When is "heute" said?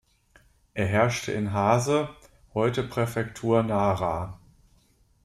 2.55-2.81